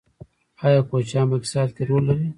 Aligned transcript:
آیا 0.65 0.81
کوچیان 0.89 1.25
په 1.29 1.35
اقتصاد 1.37 1.69
کې 1.75 1.83
رول 1.89 2.03
لري؟ 2.09 2.27